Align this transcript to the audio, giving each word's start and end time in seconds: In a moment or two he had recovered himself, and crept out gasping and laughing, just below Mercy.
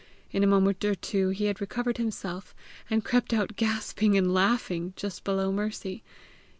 In 0.31 0.43
a 0.43 0.47
moment 0.47 0.83
or 0.83 0.95
two 0.95 1.29
he 1.29 1.45
had 1.45 1.61
recovered 1.61 1.97
himself, 1.97 2.55
and 2.89 3.05
crept 3.05 3.33
out 3.35 3.55
gasping 3.55 4.17
and 4.17 4.33
laughing, 4.33 4.93
just 4.95 5.23
below 5.23 5.51
Mercy. 5.51 6.03